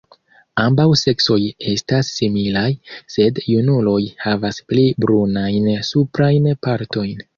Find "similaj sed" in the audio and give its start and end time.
2.21-3.43